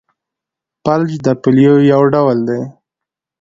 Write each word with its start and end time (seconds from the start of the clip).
فلج 0.83 1.11
د 1.25 1.27
پولیو 1.41 1.75
یو 1.91 2.01
ډول 2.13 2.37
دی. 2.47 2.61